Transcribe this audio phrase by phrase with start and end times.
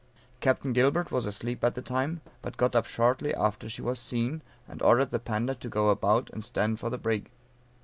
[0.39, 0.73] Capt.
[0.73, 4.81] Gilbert was asleep at the time, but got up shortly after she was seen, and
[4.81, 7.29] ordered the Panda to go about and stand for the brig.